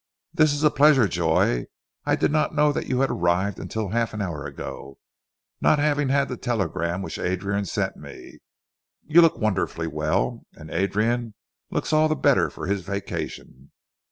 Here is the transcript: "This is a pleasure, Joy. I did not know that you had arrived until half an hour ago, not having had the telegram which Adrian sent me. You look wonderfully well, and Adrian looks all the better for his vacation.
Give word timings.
"This 0.33 0.51
is 0.51 0.63
a 0.63 0.71
pleasure, 0.71 1.07
Joy. 1.07 1.67
I 2.05 2.15
did 2.15 2.31
not 2.31 2.55
know 2.55 2.71
that 2.71 2.87
you 2.87 3.01
had 3.01 3.11
arrived 3.11 3.59
until 3.59 3.89
half 3.89 4.15
an 4.15 4.21
hour 4.23 4.47
ago, 4.47 4.97
not 5.61 5.77
having 5.77 6.09
had 6.09 6.27
the 6.27 6.37
telegram 6.37 7.03
which 7.03 7.19
Adrian 7.19 7.65
sent 7.65 7.97
me. 7.97 8.39
You 9.05 9.21
look 9.21 9.37
wonderfully 9.37 9.85
well, 9.85 10.43
and 10.53 10.71
Adrian 10.71 11.35
looks 11.69 11.93
all 11.93 12.07
the 12.07 12.15
better 12.15 12.49
for 12.49 12.65
his 12.65 12.81
vacation. 12.81 13.69